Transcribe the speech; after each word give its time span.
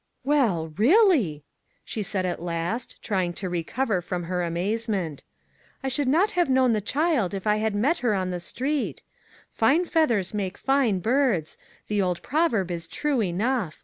"Well, 0.33 0.73
really!" 0.77 1.43
she 1.85 2.01
said 2.01 2.25
at 2.25 2.41
last, 2.41 2.99
trying 3.03 3.33
"to 3.33 3.47
re 3.47 3.61
cover 3.63 4.01
from 4.01 4.23
her 4.23 4.41
amazement." 4.41 5.23
I 5.83 5.89
should 5.89 6.07
not 6.07 6.31
have 6.31 6.49
known 6.49 6.73
the 6.73 6.81
child 6.81 7.35
if 7.35 7.45
I 7.45 7.57
had 7.57 7.75
met 7.75 7.99
her 7.99 8.15
on 8.15 8.31
the 8.31 8.39
street.' 8.39 9.03
Fine 9.51 9.85
feathers 9.85 10.33
make 10.33 10.57
fine 10.57 11.01
birds'; 11.01 11.55
the 11.87 12.01
old 12.01 12.23
proverb 12.23 12.71
is 12.71 12.87
true 12.87 13.21
enough. 13.21 13.79